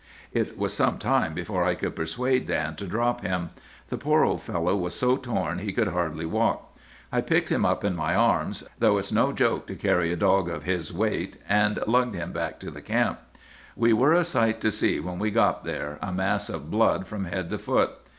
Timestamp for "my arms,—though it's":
7.95-9.11